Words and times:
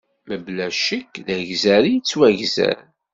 Mebla 0.27 0.67
ccekk, 0.75 1.13
d 1.25 1.27
agzar 1.35 1.83
i 1.85 1.91
yettwagzer. 1.93 2.79